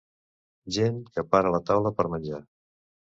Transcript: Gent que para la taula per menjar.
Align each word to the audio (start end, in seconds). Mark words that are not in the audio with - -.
Gent 0.77 0.95
que 1.17 1.23
para 1.35 1.51
la 1.57 1.59
taula 1.71 1.91
per 1.99 2.07
menjar. 2.15 2.41